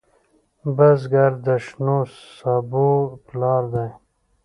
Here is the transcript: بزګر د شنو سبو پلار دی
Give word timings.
بزګر 0.75 1.31
د 1.45 1.47
شنو 1.65 1.99
سبو 2.35 2.89
پلار 3.27 3.63
دی 3.73 3.87